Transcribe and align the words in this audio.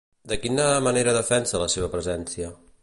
De 0.31 0.37
quina 0.45 0.65
manera 0.87 1.15
defensa 1.19 1.63
la 1.67 1.71
seva 1.77 1.93
presència? 1.97 2.53